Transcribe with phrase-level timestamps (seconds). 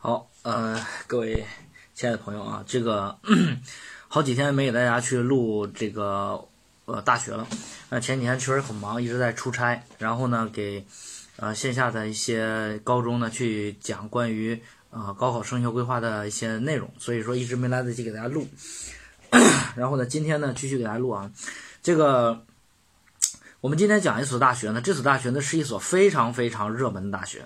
[0.00, 1.44] 好，呃，各位
[1.92, 3.18] 亲爱的朋友啊，这个
[4.06, 6.46] 好几天没给大家去录这个
[6.84, 7.44] 呃大学了，
[7.90, 10.86] 那前几天确实很忙，一直在出差，然后呢给
[11.34, 18.46] 呃线下的一些高中呢去讲关于呃高考升学规划的一些内容，所以说一直没来得及给大家录，
[19.74, 21.32] 然后呢今天呢继续给大家录啊，
[21.82, 22.44] 这个。
[23.60, 27.44] 我们今天讲一所大学呢，这所大学呢是一所非常非常热门的大学。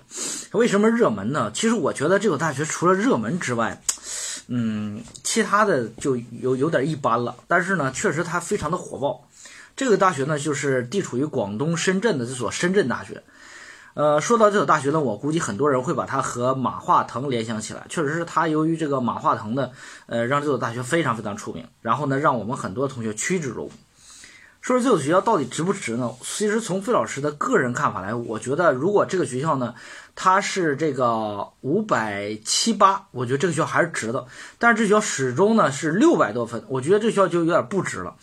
[0.51, 1.49] 为什么热门呢？
[1.55, 3.81] 其实我觉得这所大学除了热门之外，
[4.45, 7.35] 嗯，其他的就有有点一般了。
[7.47, 9.27] 但是呢，确实它非常的火爆。
[9.75, 13.23] 这个大学呢，就是地处于广东深圳的这所深圳大学。
[13.95, 17.87] 呃，说到这所大学呢，我估计很多人会把它和马化腾联想起来。
[17.89, 19.71] 确实是他由于这个马化腾的，
[20.05, 23.71] 呃，让这所大学非常非常出名，然后呢，让我们很多同学趋之若鹜。
[24.63, 26.09] 说这所学校到底值不值呢？
[26.21, 29.75] 其实从费老师的个人看法来，我觉得如果这个学校呢，
[30.15, 34.25] 它是这个五百七八，我觉得这个学校还是值的。
[34.59, 38.15] 但是这学校始终呢是六百多分，我觉得这学校就有点不值了。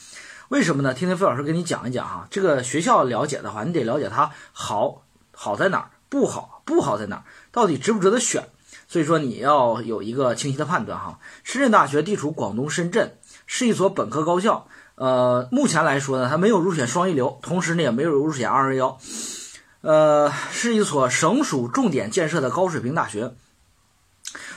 [0.48, 0.94] 为什么呢？
[0.94, 2.26] 听听费老师给你讲一讲哈。
[2.30, 8.48] 这个学校了解的话，你得了解它好好在哪儿，不好不好在哪儿，到底值不值得选。
[8.88, 11.18] 所以说你要有一个清晰的判断哈。
[11.44, 14.66] 深圳大学地处广东深圳，是一所本科高校。
[15.00, 18.98] 呃，目前来说呢，它没有入选双一流，同时呢也没有入选二幺幺，
[19.80, 23.32] 呃，是一所省属重点建设的高水平大学，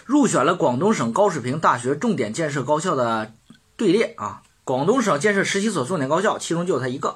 [0.05, 3.31] 入选了广东省高水平大学重点建设高校的
[3.77, 4.41] 队列啊。
[4.65, 7.15] 广东省建设十七所重点高校，其中就有它一个。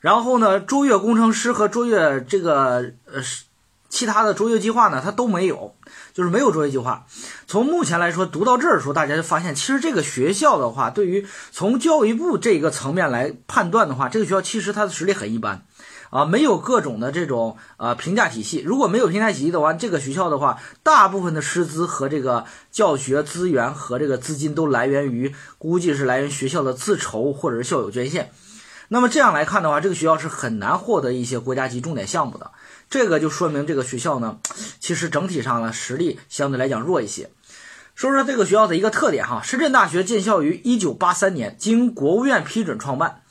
[0.00, 3.22] 然后呢，卓越工程师和卓越这个呃
[3.90, 5.74] 其他的卓越计划呢，它都没有。
[6.12, 7.06] 就是没有卓越计划。
[7.46, 15.64] 从目前来说，读到这儿的时候，大家就发现，其实这个学校的话，对于从教育部这个层面来判断的话，这个学校其实它的实力很一般，
[16.10, 18.60] 啊，没有各种的这种呃评价体系。
[18.66, 28.32] 如果没有评价体系的话，这个学校的话，大部分的师资和这个教学资源和这个资金都来源于，估计是来源学校的自筹或者是校友捐献。
[28.92, 32.50] 那么这样来看的话，这个学校是很难获得一些国家级重点项目的。
[32.90, 34.38] 这个就说明这个学校呢，
[34.80, 37.30] 其实整体上呢实力相对来讲弱一些。
[37.94, 43.22] 说说这个学校的一个特点哈，深圳大学建校于一九八三年，经国务院批准创办。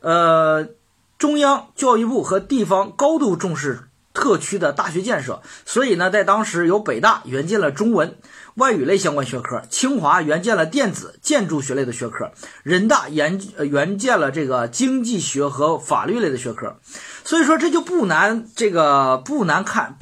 [0.00, 0.68] 呃，
[1.16, 8.16] 中央教育部和地方高度重视特区的大学建设，所以呢，在当时由北大援建了中文。
[8.54, 12.32] 外语类相关学科，清华援建了电子、建筑学类的学科，
[12.62, 16.78] 人大援援建了这个经济学和法律类的学科，
[17.22, 19.98] 所以说这就不难这个不难看，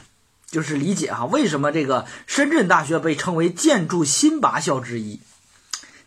[0.49, 5.19] 就是理解哈，为什么这个深圳大学被称为建筑新八校之一。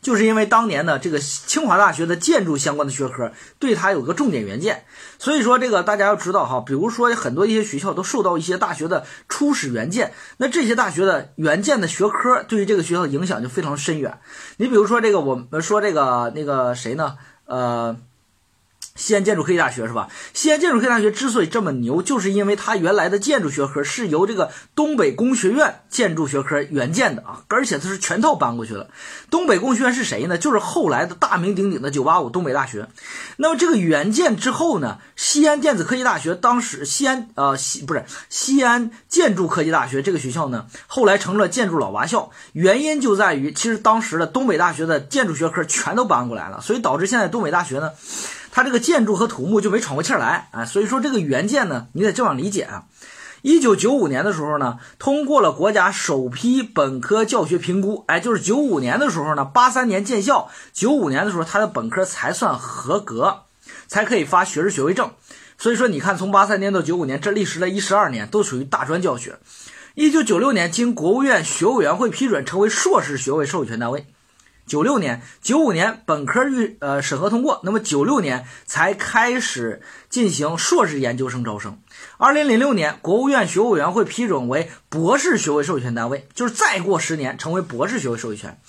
[0.01, 4.85] 就是因为当年呢，这个清华大学的建筑相关的学科对它有个重点原件，
[5.19, 14.19] 所以说这个大家要知道哈，比如说很多一些学校都受到一些大学的初始原件，那这些大学的原件的学科对于这个学校的影响就非常深远。
[14.57, 17.17] 你比如说这个，我们说这个那个谁呢？
[17.45, 17.97] 呃。
[18.97, 20.09] 西安建筑科技大学是吧？
[20.33, 28.89] 西安建筑科技大学之所以这么牛，就是因为它原来的建筑学科是由这个东北工学院建筑学科援建的啊，而且它是全套搬过去了。
[29.29, 30.37] 东北工学院是谁呢？
[30.37, 32.87] 就是后来的大名鼎鼎的985东北大学。
[33.37, 47.91] 那么这个援建之后呢，西安电子科技大学当时西安呃西不是西安建筑科技大学这个学校呢，后来成了建筑老娃校，原因就在于其实当时的东北大学的建筑学科全都搬过来了，所以导致现在东北大学呢。
[48.57, 52.85] 它这个建筑和土木就没喘过气儿来啊，所以说这个原件呢，你得这样理解啊。
[53.43, 63.41] 一九九五年的时候呢，通过了国家首批本科教学评估，哎，就是九五年的时候呢，八三年建校，九五年的时候它的本科才算合格，
[63.85, 65.11] 才可以发学士学位证。
[65.59, 69.37] 所以说你看，从八三年到九五年，这历时了一十二年，都属于大专教学。
[69.93, 74.07] 一九九六年经国务院学委员会批准，成为硕士学位授权单位。
[74.67, 81.79] 九六年、九五年本科预呃审核通过，那么九六年才开始进行硕士研究生招生。
[82.17, 88.59] 二零零六年，国务院学务委员会批准为博士学位授权单位，就是再过十年成为博士学位授权。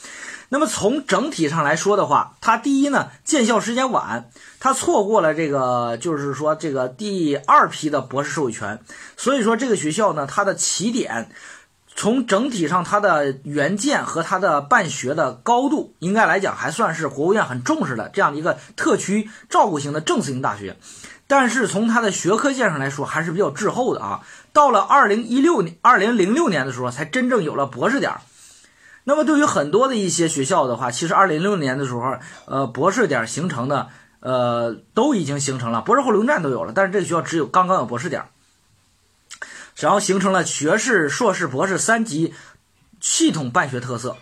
[0.50, 4.30] 那么从整体上来说的话，它第一呢建校时间晚，
[4.60, 8.78] 它错过了这个就是说这个第二批的博士授权，
[9.16, 11.28] 所以说这个学校呢它的起点。
[11.98, 20.76] 从整体上，它的原件和它的办学的高度，应该来讲还算是国务院很重视的这样的一个特区照顾型的政策性大学。
[21.26, 24.20] 但是从它的学科线上来说，还是比较滞后的啊。
[24.52, 28.20] 到了二零一六年、二零零六年的时候，才真正有了博士点儿。
[29.02, 32.14] 那么对于很多的一些学校的话，其实二零零六年的时候，
[32.46, 33.88] 呃，博士点形成的，
[34.20, 38.28] 呃，都已经形成了，博士后留站都有了，但是这个学校只有刚刚有博士点儿。
[39.78, 42.34] 然后形成了学士、硕士、博士三级
[43.00, 44.16] 系统办学特色。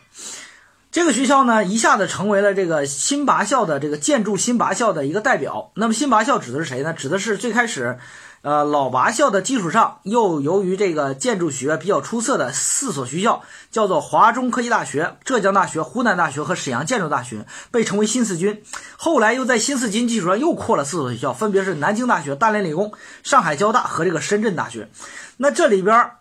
[0.91, 5.73] 这个学校呢，一下子成为了这个新拔校的这个建筑新拔校的一个代表。
[5.75, 6.94] 那么新拔校指的是谁呢？
[6.94, 7.99] 指的是最开始，
[8.46, 18.62] 呃，老八校的基础上，又由于这个建筑学比较出色的四所学校，叫做华中科技大学、浙江大学、湖南大学和沈阳建筑大学，被称为新四军。
[18.96, 22.93] 后来又在新四军基础上又扩了四所学校，分别是南京大学、大连理工、
[23.25, 24.88] 上海交大和这个深圳大学。
[25.38, 26.12] 那这里边。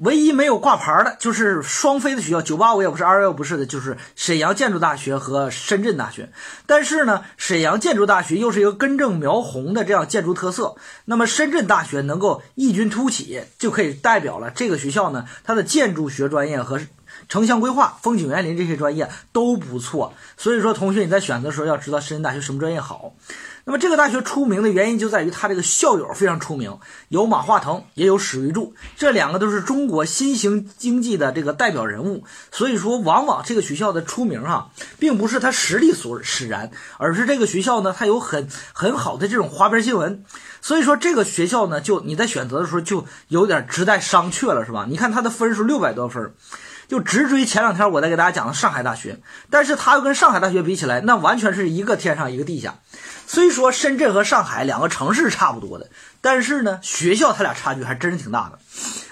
[0.00, 6.30] 唯一没有挂牌的就是双非的学校，九八五也不是，二幺幺不是的，就是沈阳建筑大学和深圳大学。
[6.66, 16.80] 但是呢，沈阳建筑大学又是一个根正苗红的这样建筑特色，那么深圳大学能够异军突起，就可以代表了这个学校呢，它的建筑学专业和
[17.28, 20.14] 城乡规划、风景园林这些专业都不错。
[20.36, 23.14] 所以说，同学你在选择的时候要知道深圳大学什么专业好。
[23.68, 26.78] 那么这个大学出名的原因就在于它这个校友非常出名，
[27.10, 32.24] 有马化腾，也有史玉柱，这两个都是中国新型经济的这个代表人物。
[32.50, 40.24] 所以说，往往这个学校的出名哈，并不是他实力所使然，而是这个学校呢，它有很很好的这种花边新闻。
[40.62, 44.86] 所以说，这个学校呢，就你在选择的时候就有点值待商榷了，是吧？
[44.88, 46.32] 你看它的分数六百多分，
[46.88, 49.18] 就直追前两天我在给大家讲的上海大学，
[49.50, 52.76] 但是它又跟上海大学比起来，那完全是一个天上一个地下。
[53.26, 55.90] 虽说深圳和上海两个城市差不多的，
[56.22, 58.58] 但是呢，学校它俩差距还真是挺大的。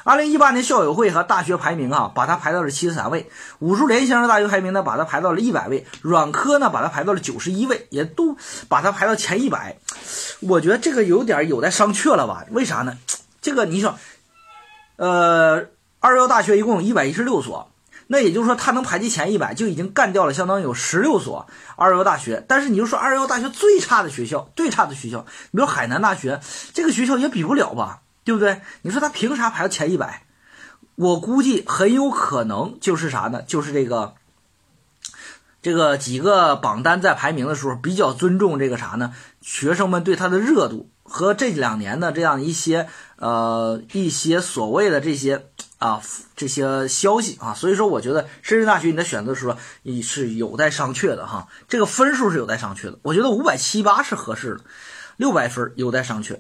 [0.05, 3.27] 二零一八年校友会和大学排名啊，把它排到了七十三位；
[3.59, 8.39] 武术联想的大学排名呢，把它排到了一百位；软科呢，把它排到了九十一位，也都
[8.69, 9.77] 把它排到前一百。
[10.41, 12.47] 我觉得这个有点有待商榷了吧？
[12.53, 12.97] 为啥呢？
[13.43, 13.99] 这个你想，
[14.97, 15.67] 呃，
[16.01, 17.71] 二幺大学一共有一百一十六所。
[18.09, 22.45] 那也就是说，它能排进前一百，就已经干掉了相当于有十六所二幺幺大学。
[22.47, 26.41] 但是你就说二幺幺大学最差的学校，最差的学校，你说海南大学
[26.73, 28.61] 这个学校也比不了吧，对不对？
[28.83, 30.23] 你说他凭啥排到前一百？
[30.95, 33.43] 我估计很有可能就是啥呢？
[33.43, 34.15] 就是这个，
[35.61, 39.15] 这个几个榜单在排名的时候比较尊重这个啥呢？
[39.41, 45.49] 学生们对他的热度和这两年的这样一些呃一些所谓的这些。
[45.79, 46.01] 啊，
[46.37, 52.99] 这些消息啊，所以说我觉得深圳大学你在选择的时候你是有待商榷的哈，这个分数是有待商榷的。
[53.03, 54.61] 我觉得五百七八是合适的，
[55.17, 56.39] 六百分有待商榷。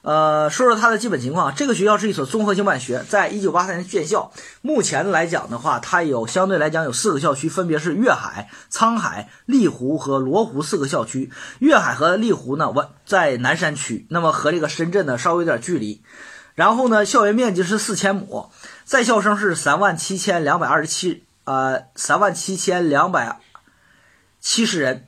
[0.00, 4.32] 呃，说说它的基本情况，这个学校是一所综合性办学，在一九八三年建校。
[4.62, 11.30] 目前来讲的话，它有相对来讲有四个校区，分别是粤海、沧海、丽湖和罗湖四个校区。
[11.58, 16.00] 粤海和丽湖呢，我在南山区，那么和这个深圳呢稍微有点距离。
[16.54, 18.50] 然后呢，校园面积是四千亩。
[18.88, 23.38] 在校生是三万七千两百二十七，呃，三万七千两百
[24.40, 25.06] 七十人，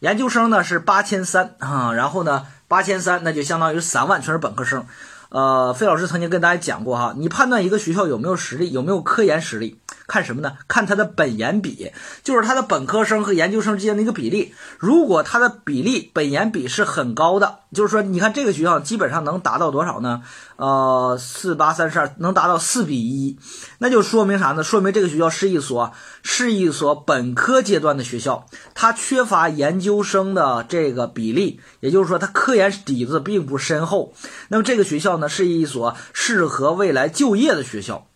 [0.00, 4.84] 研究生呢是八千三啊，然后呢八千三，那就相当于三万全是本科生。
[5.30, 9.80] 呃，费老师曾经跟大家讲过哈，你判断一个学校有没有实力，有没有科研实力。
[10.06, 10.56] 看什么呢？
[10.68, 11.92] 看它的本研比，
[12.22, 14.54] 就是它的本科生和研究生之间的一个比例。
[14.78, 20.22] 如果它的比例本研比是很高的，就是说，你看这个学校基本上能达到多少呢？
[20.56, 23.38] 呃，四八三十二能达到四比一，
[23.78, 24.62] 那就说明啥呢？
[24.62, 25.92] 说明这个学校是一所
[26.22, 34.14] 是一所本科阶段的学校，它缺乏研究生的这个比例，也就是说，它科研底子并不深厚。
[34.48, 38.06] 那么这个学校呢，是一所适合未来就业的学校。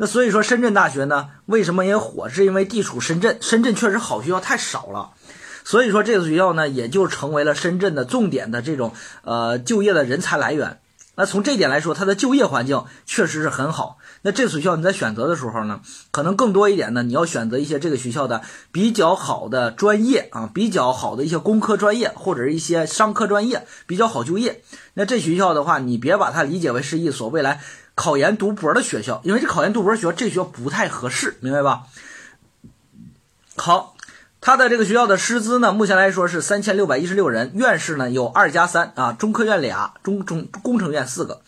[0.00, 2.28] 那所以说，深圳大学呢，为什么也火？
[2.28, 5.10] 是因为地处深圳，深圳确实好学校太少了，
[5.64, 8.92] 所以说这个学校呢，也就成为了深圳的重点的这种
[9.24, 10.78] 呃就业的人才来源。
[11.16, 13.98] 那从这点来说，它的就业环境确实是很好。
[14.22, 15.80] 那这所学校你在选择的时候呢，
[16.12, 24.62] 可能更多一点呢，你要选择一些这个学校的比较好的专业啊，比较好的一些工科专业或者是一些商科专业，比较好就业。
[24.94, 27.60] 那这学校的话，你别把它理解为是一所未来。
[27.98, 31.82] 考研读博的学校，因为这考研读博学校，这学校不太合适，明白吧？
[33.56, 33.96] 好，
[34.40, 41.42] 他的这个学校的师资呢，目前来说是三千六百一十六人，院士呢有二加三啊，中科院俩，中中工程院四个。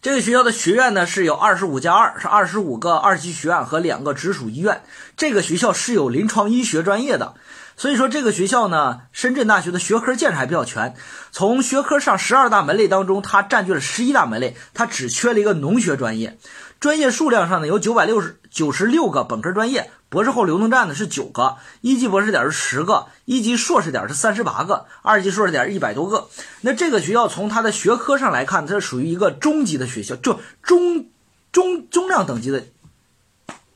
[0.00, 4.82] 这个学校的学院呢是有二十五加二，是二十五个二级学院和两个直属医院。
[5.16, 7.34] 这个学校是有临床医学专业的。
[7.80, 10.94] 所以说这个学校呢，深圳大学的学科建设还比较全。
[11.32, 16.36] 从学科上十二大门类当中，它占据了十一大门类，它只缺了一个农学专业。
[16.78, 26.28] 专业数量上呢，有九百六十九十六个本科专业，博士后流动站呢是九个，一级博士点是十个，一级硕士点是三十八个，二级硕士点一百多个。
[26.60, 31.06] 那这个学校从它的学科上来看，它是属于一个中级的学校，就中
[31.50, 32.62] 中中量等级的。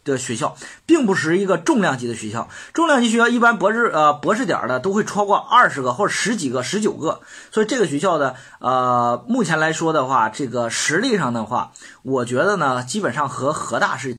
[0.05, 0.57] 的学校，
[0.87, 2.49] 并不是一个重量级的学校。
[2.73, 7.21] 重量级学校一般博士呃博士点的都会超过二十个或者十几个、十九个。
[7.51, 14.13] 所以这个学校的呃目前来说的话，这个实力上的话，我觉得呢，基本上和河大是